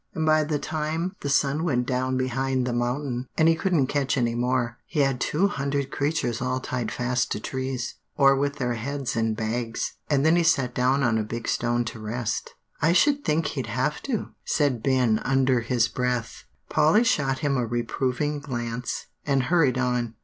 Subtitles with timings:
[0.15, 4.17] And by the time the sun went down behind the mountain, and he couldn't catch
[4.17, 8.73] any more, he had two hundred creatures all tied fast to trees, or with their
[8.73, 9.93] heads in bags.
[10.09, 13.67] And then he sat down on a big stone to rest." "I should think he'd
[13.67, 16.45] have to," said Ben under his breath.
[16.67, 20.15] Polly shot him a reproving glance, and hurried on.